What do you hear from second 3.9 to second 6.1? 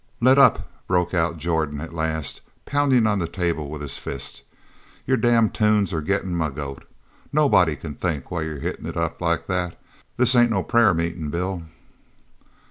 fist. "Your damn tunes are